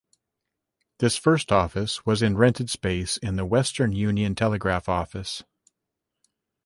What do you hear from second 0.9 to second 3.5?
This first office was in rented space in the